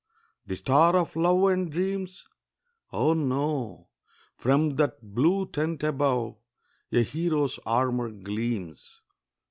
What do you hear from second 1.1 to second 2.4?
love and dreams?